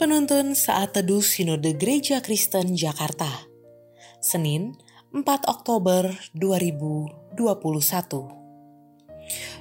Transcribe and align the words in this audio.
Penuntun 0.00 0.56
Saat 0.56 0.96
Teduh 0.96 1.20
Sinode 1.20 1.76
Gereja 1.76 2.24
Kristen 2.24 2.72
Jakarta. 2.72 3.28
Senin 4.24 4.80
4 5.12 5.44
Oktober 5.44 6.08
2021 6.32 7.36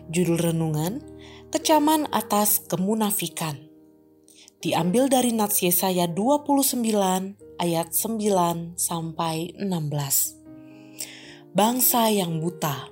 Judul 0.08 0.40
Renungan 0.40 1.04
Kecaman 1.52 2.08
atas 2.16 2.64
Kemunafikan. 2.72 3.68
Diambil 4.64 5.12
dari 5.12 5.36
Nats 5.36 5.60
Yesaya 5.60 6.08
29 6.08 6.88
ayat 7.60 7.92
9 7.92 8.80
sampai 8.80 9.60
16 9.60 11.52
Bangsa 11.52 12.08
yang 12.16 12.40
buta 12.40 12.88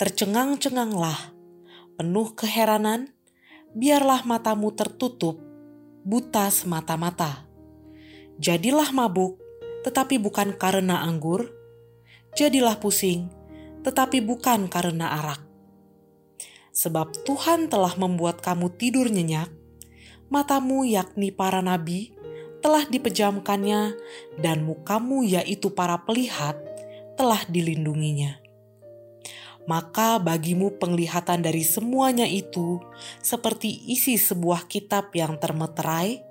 Tercengang-cenganglah, 0.00 1.36
penuh 2.00 2.32
keheranan, 2.32 3.12
biarlah 3.76 4.24
matamu 4.24 4.72
tertutup 4.72 5.51
buta 6.02 6.50
semata-mata. 6.50 7.46
Jadilah 8.42 8.90
mabuk, 8.90 9.38
tetapi 9.86 10.18
bukan 10.18 10.58
karena 10.58 11.06
anggur. 11.06 11.54
Jadilah 12.34 12.82
pusing, 12.82 13.30
tetapi 13.86 14.18
bukan 14.18 14.66
karena 14.66 15.14
arak. 15.22 15.40
Sebab 16.74 17.22
Tuhan 17.22 17.70
telah 17.70 17.94
membuat 17.94 18.42
kamu 18.42 18.74
tidur 18.74 19.06
nyenyak, 19.06 19.52
matamu 20.26 20.82
yakni 20.82 21.30
para 21.30 21.62
nabi 21.62 22.18
telah 22.58 22.82
dipejamkannya 22.88 23.94
dan 24.42 24.66
mukamu 24.66 25.22
yaitu 25.22 25.70
para 25.70 26.02
pelihat 26.02 26.58
telah 27.14 27.44
dilindunginya 27.46 28.41
maka 29.64 30.18
bagimu 30.18 30.74
penglihatan 30.82 31.42
dari 31.42 31.62
semuanya 31.62 32.26
itu 32.26 32.82
seperti 33.22 33.70
isi 33.90 34.18
sebuah 34.18 34.66
kitab 34.66 35.14
yang 35.14 35.38
termeterai, 35.38 36.22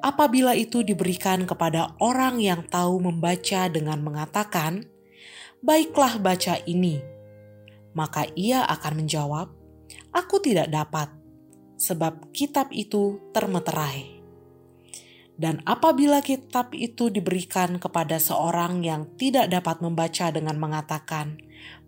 apabila 0.00 0.56
itu 0.56 0.80
diberikan 0.80 1.44
kepada 1.44 1.92
orang 2.00 2.40
yang 2.40 2.64
tahu 2.64 2.98
membaca 2.98 3.68
dengan 3.68 4.00
mengatakan, 4.00 4.88
"Baiklah, 5.60 6.16
baca 6.18 6.58
ini." 6.64 7.04
Maka 7.92 8.24
ia 8.32 8.64
akan 8.64 9.04
menjawab, 9.04 9.52
"Aku 10.16 10.40
tidak 10.40 10.72
dapat, 10.72 11.12
sebab 11.76 12.32
kitab 12.32 12.72
itu 12.72 13.20
termeterai." 13.36 14.24
Dan 15.36 15.64
apabila 15.64 16.20
kitab 16.20 16.76
itu 16.76 17.08
diberikan 17.08 17.80
kepada 17.80 18.20
seorang 18.20 18.84
yang 18.84 19.16
tidak 19.16 19.48
dapat 19.48 19.80
membaca 19.80 20.28
dengan 20.28 20.60
mengatakan, 20.60 21.40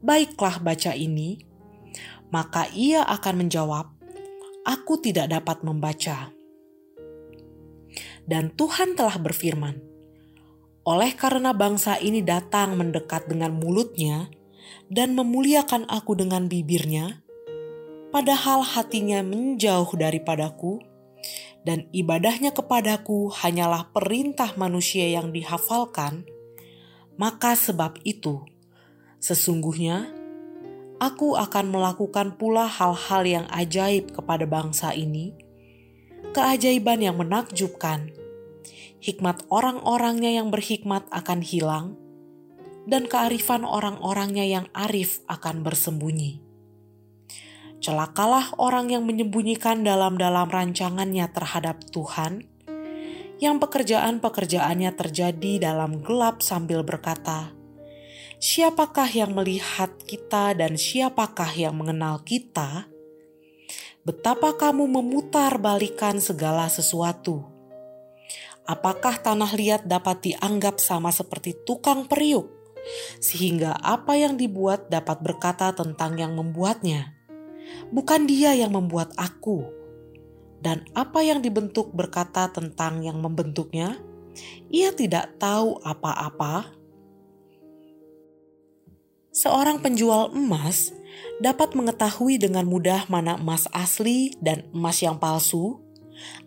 baiklah 0.04 0.60
baca 0.60 0.92
ini, 0.92 1.40
maka 2.34 2.68
ia 2.74 3.06
akan 3.06 3.46
menjawab, 3.46 3.86
Aku 4.64 4.96
tidak 4.96 5.28
dapat 5.28 5.60
membaca. 5.60 6.32
Dan 8.24 8.48
Tuhan 8.56 8.96
telah 8.96 9.20
berfirman, 9.20 9.76
Oleh 10.88 11.12
karena 11.12 11.52
bangsa 11.52 12.00
ini 12.00 12.24
datang 12.24 12.80
mendekat 12.80 13.28
dengan 13.28 13.52
mulutnya 13.52 14.32
dan 14.88 15.12
memuliakan 15.12 15.84
aku 15.84 16.16
dengan 16.16 16.48
bibirnya, 16.48 17.20
padahal 18.08 18.64
hatinya 18.64 19.20
menjauh 19.20 19.92
daripadaku, 19.92 20.80
dan 21.64 21.88
ibadahnya 21.92 22.52
kepadaku 22.52 23.32
hanyalah 23.32 23.92
perintah 23.92 24.52
manusia 24.56 25.08
yang 25.08 25.32
dihafalkan, 25.32 26.28
maka 27.16 27.56
sebab 27.56 28.00
itu 28.04 28.44
Sesungguhnya, 29.24 30.12
aku 31.00 31.32
akan 31.40 31.72
melakukan 31.72 32.36
pula 32.36 32.68
hal-hal 32.68 33.24
yang 33.24 33.46
ajaib 33.48 34.12
kepada 34.12 34.44
bangsa 34.44 34.92
ini, 34.92 35.32
keajaiban 36.36 37.00
yang 37.00 37.16
menakjubkan. 37.16 38.12
Hikmat 39.00 39.48
orang-orangnya 39.48 40.28
yang 40.28 40.52
berhikmat 40.52 41.08
akan 41.08 41.40
hilang, 41.40 41.96
dan 42.84 43.08
kearifan 43.08 43.64
orang-orangnya 43.64 44.44
yang 44.44 44.66
arif 44.76 45.24
akan 45.24 45.64
bersembunyi. 45.64 46.44
Celakalah 47.80 48.52
orang 48.60 48.92
yang 48.92 49.08
menyembunyikan 49.08 49.88
dalam-dalam 49.88 50.52
rancangannya 50.52 51.32
terhadap 51.32 51.80
Tuhan, 51.88 52.44
yang 53.40 53.56
pekerjaan-pekerjaannya 53.56 54.92
terjadi 54.92 55.72
dalam 55.72 56.04
gelap 56.04 56.44
sambil 56.44 56.84
berkata, 56.84 57.63
siapakah 58.44 59.08
yang 59.08 59.32
melihat 59.32 59.88
kita 60.04 60.52
dan 60.52 60.76
siapakah 60.76 61.48
yang 61.56 61.80
mengenal 61.80 62.20
kita? 62.20 62.92
Betapa 64.04 64.52
kamu 64.52 64.84
memutar 64.84 65.56
balikan 65.56 66.20
segala 66.20 66.68
sesuatu. 66.68 67.48
Apakah 68.68 69.16
tanah 69.16 69.48
liat 69.56 69.88
dapat 69.88 70.28
dianggap 70.28 70.76
sama 70.76 71.08
seperti 71.08 71.56
tukang 71.64 72.04
periuk, 72.04 72.52
sehingga 73.16 73.80
apa 73.80 74.12
yang 74.12 74.36
dibuat 74.36 74.92
dapat 74.92 75.24
berkata 75.24 75.72
tentang 75.72 76.20
yang 76.20 76.36
membuatnya? 76.36 77.16
Bukan 77.96 78.28
dia 78.28 78.52
yang 78.52 78.76
membuat 78.76 79.16
aku, 79.16 79.64
dan 80.60 80.84
apa 80.92 81.24
yang 81.24 81.40
dibentuk 81.40 81.96
berkata 81.96 82.52
tentang 82.52 83.00
yang 83.08 83.24
membentuknya? 83.24 83.96
Ia 84.68 84.92
tidak 84.92 85.40
tahu 85.40 85.80
apa-apa 85.80 86.83
seorang 89.44 89.84
penjual 89.84 90.32
emas 90.32 90.96
dapat 91.36 91.76
mengetahui 91.76 92.40
dengan 92.40 92.64
mudah 92.64 93.04
mana 93.12 93.36
emas 93.36 93.68
asli 93.76 94.32
dan 94.40 94.64
emas 94.72 95.04
yang 95.04 95.20
palsu, 95.20 95.84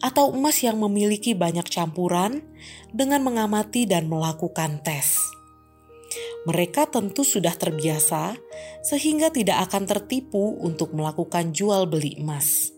atau 0.01 0.33
emas 0.33 0.57
yang 0.65 0.81
memiliki 0.81 1.37
banyak 1.37 1.69
campuran 1.69 2.41
dengan 2.89 3.21
mengamati 3.21 3.85
dan 3.85 4.09
melakukan 4.09 4.81
tes. 4.81 5.21
Mereka 6.49 6.89
tentu 6.89 7.21
sudah 7.21 7.53
terbiasa, 7.53 8.33
sehingga 8.81 9.29
tidak 9.29 9.69
akan 9.69 9.85
tertipu 9.85 10.57
untuk 10.57 10.95
melakukan 10.97 11.53
jual 11.53 11.85
beli 11.85 12.17
emas. 12.17 12.73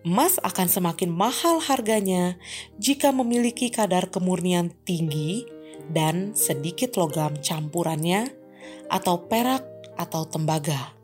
Emas 0.00 0.40
akan 0.40 0.64
semakin 0.70 1.12
mahal 1.12 1.60
harganya 1.60 2.40
jika 2.80 3.12
memiliki 3.12 3.68
kadar 3.68 4.08
kemurnian 4.08 4.72
tinggi 4.88 5.44
dan 5.92 6.32
sedikit 6.32 6.96
logam 6.96 7.36
campurannya 7.36 8.39
atau 8.90 9.26
perak 9.30 9.62
atau 9.96 10.26
tembaga. 10.26 11.00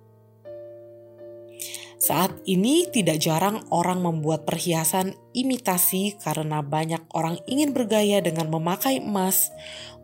Saat 1.96 2.44
ini 2.44 2.84
tidak 2.92 3.24
jarang 3.24 3.64
orang 3.72 4.04
membuat 4.04 4.44
perhiasan 4.44 5.16
imitasi 5.32 6.14
karena 6.20 6.60
banyak 6.60 7.00
orang 7.16 7.40
ingin 7.48 7.72
bergaya 7.72 8.20
dengan 8.20 8.52
memakai 8.52 9.00
emas 9.00 9.48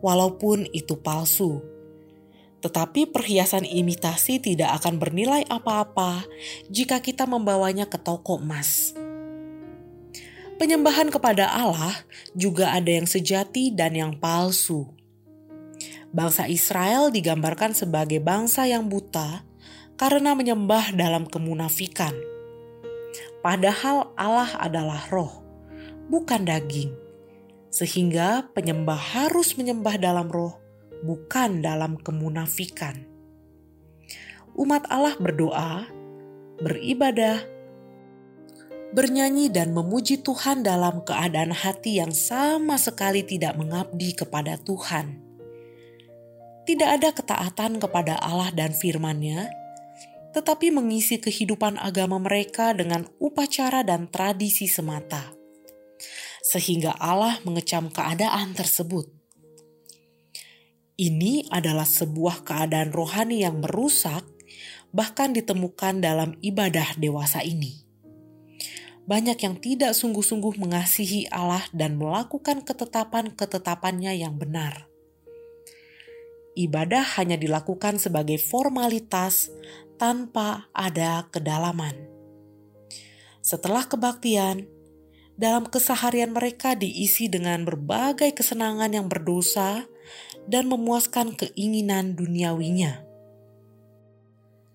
walaupun 0.01 0.65
itu 0.73 0.97
palsu. 0.97 1.61
Tetapi 2.65 3.13
perhiasan 3.13 3.67
imitasi 3.67 4.41
tidak 4.41 4.81
akan 4.81 4.97
bernilai 4.97 5.45
apa-apa 5.45 6.25
jika 6.71 6.97
kita 7.03 7.29
membawanya 7.29 7.85
ke 7.85 7.99
toko 8.01 8.41
emas. 8.41 8.97
Penyembahan 10.57 11.11
kepada 11.11 11.49
Allah 11.49 11.91
juga 12.33 12.71
ada 12.71 12.87
yang 12.87 13.09
sejati 13.09 13.73
dan 13.73 13.93
yang 13.93 14.13
palsu. 14.17 14.92
Bangsa 16.13 16.45
Israel 16.45 17.09
digambarkan 17.09 17.73
sebagai 17.73 18.21
bangsa 18.21 18.69
yang 18.69 18.85
buta 18.85 19.41
karena 19.97 20.37
menyembah 20.37 20.93
dalam 20.93 21.25
kemunafikan. 21.25 22.13
Padahal 23.41 24.13
Allah 24.13 24.53
adalah 24.61 25.09
roh, 25.09 25.41
bukan 26.13 26.45
daging. 26.45 26.93
Sehingga 27.73 28.45
penyembah 28.53 28.93
harus 29.17 29.57
menyembah 29.57 29.97
dalam 29.97 30.29
roh, 30.29 30.61
bukan 31.01 31.65
dalam 31.65 31.97
kemunafikan. 31.97 33.09
Umat 34.53 34.85
Allah 34.93 35.17
berdoa, 35.17 35.89
beribadah, 36.61 37.41
bernyanyi 38.93 39.49
dan 39.49 39.73
memuji 39.73 40.21
Tuhan 40.21 40.61
dalam 40.61 41.01
keadaan 41.01 41.57
hati 41.57 41.97
yang 41.97 42.13
sama 42.13 42.77
sekali 42.77 43.25
tidak 43.25 43.57
mengabdi 43.57 44.13
kepada 44.13 44.61
Tuhan 44.61 45.22
tidak 46.63 46.89
ada 46.99 47.09
ketaatan 47.11 47.75
kepada 47.75 48.15
Allah 48.23 48.47
dan 48.55 48.71
firman-Nya, 48.71 49.51
tetapi 50.31 50.71
mengisi 50.71 51.19
kehidupan 51.19 51.75
agama 51.75 52.17
mereka 52.23 52.71
dengan 52.71 53.03
upacara 53.19 53.83
dan 53.83 54.07
tradisi 54.07 54.71
semata. 54.71 55.35
Sehingga 56.39 56.95
Allah 56.95 57.39
mengecam 57.43 57.91
keadaan 57.91 58.55
tersebut. 58.55 59.11
Ini 60.95 61.51
adalah 61.51 61.87
sebuah 61.87 62.47
keadaan 62.47 62.95
rohani 62.95 63.43
yang 63.43 63.59
merusak, 63.59 64.23
bahkan 64.95 65.35
ditemukan 65.35 65.99
dalam 65.99 66.39
ibadah 66.39 66.95
dewasa 66.95 67.43
ini. 67.43 67.83
Banyak 69.03 69.35
yang 69.35 69.59
tidak 69.59 69.99
sungguh-sungguh 69.99 70.55
mengasihi 70.63 71.27
Allah 71.27 71.67
dan 71.75 71.99
melakukan 71.99 72.63
ketetapan-ketetapannya 72.63 74.15
yang 74.15 74.39
benar 74.39 74.92
ibadah 76.53 77.03
hanya 77.17 77.37
dilakukan 77.37 77.97
sebagai 77.97 78.37
formalitas 78.37 79.49
tanpa 79.97 80.69
ada 80.73 81.29
kedalaman. 81.29 81.93
Setelah 83.43 83.85
kebaktian, 83.85 84.65
dalam 85.33 85.65
keseharian 85.65 86.31
mereka 86.31 86.77
diisi 86.77 87.27
dengan 87.27 87.65
berbagai 87.65 88.37
kesenangan 88.37 88.93
yang 88.93 89.07
berdosa 89.09 89.89
dan 90.45 90.69
memuaskan 90.69 91.33
keinginan 91.33 92.13
duniawinya. 92.13 93.01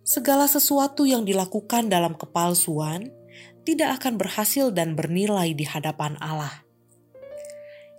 Segala 0.02 0.48
sesuatu 0.48 1.04
yang 1.04 1.28
dilakukan 1.28 1.92
dalam 1.92 2.16
kepalsuan 2.16 3.12
tidak 3.68 4.00
akan 4.00 4.16
berhasil 4.16 4.72
dan 4.72 4.96
bernilai 4.96 5.52
di 5.52 5.68
hadapan 5.68 6.16
Allah. 6.24 6.64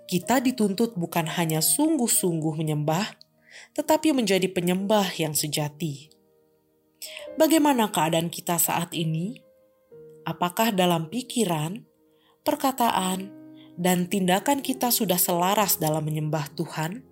Kita 0.09 0.41
dituntut 0.41 0.97
bukan 0.97 1.29
hanya 1.29 1.61
sungguh-sungguh 1.61 2.57
menyembah, 2.57 3.13
tetapi 3.73 4.13
menjadi 4.13 4.49
penyembah 4.49 5.09
yang 5.17 5.33
sejati. 5.33 6.09
Bagaimana 7.39 7.89
keadaan 7.89 8.27
kita 8.27 8.59
saat 8.59 8.91
ini? 8.91 9.39
Apakah 10.27 10.75
dalam 10.75 11.07
pikiran, 11.07 11.81
perkataan, 12.43 13.31
dan 13.79 14.11
tindakan 14.11 14.59
kita 14.59 14.91
sudah 14.91 15.15
selaras 15.15 15.79
dalam 15.79 16.03
menyembah 16.03 16.51
Tuhan? 16.53 17.07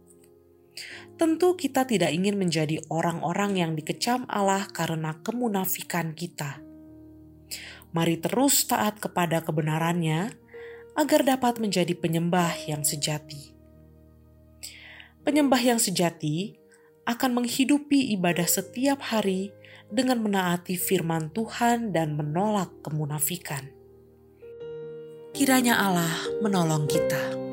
Tentu 1.17 1.57
kita 1.57 1.89
tidak 1.89 2.13
ingin 2.13 2.37
menjadi 2.37 2.77
orang-orang 2.93 3.57
yang 3.57 3.71
dikecam 3.73 4.29
Allah 4.29 4.69
karena 4.69 5.17
kemunafikan 5.25 6.13
kita. 6.13 6.61
Mari 7.89 8.21
terus 8.21 8.69
taat 8.69 9.01
kepada 9.01 9.41
kebenarannya 9.41 10.29
agar 10.93 11.25
dapat 11.25 11.57
menjadi 11.57 11.97
penyembah 11.97 12.53
yang 12.69 12.85
sejati. 12.85 13.56
Penyembah 15.27 15.59
yang 15.59 15.75
sejati 15.75 16.56
akan 17.03 17.44
menghidupi 17.44 18.15
ibadah 18.15 18.47
setiap 18.47 19.12
hari 19.12 19.51
dengan 19.91 20.24
menaati 20.24 20.79
firman 20.79 21.35
Tuhan 21.35 21.91
dan 21.91 22.15
menolak 22.15 22.71
kemunafikan. 22.79 23.68
Kiranya 25.35 25.83
Allah 25.83 26.15
menolong 26.39 26.88
kita. 26.88 27.46